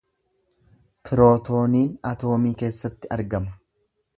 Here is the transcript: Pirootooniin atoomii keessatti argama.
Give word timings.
Pirootooniin 1.09 1.91
atoomii 2.13 2.55
keessatti 2.63 3.13
argama. 3.19 3.59